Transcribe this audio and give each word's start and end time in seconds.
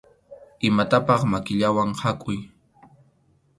Imatapaq 0.67 1.21
makillawan 1.31 1.89
khakuy. 1.99 2.37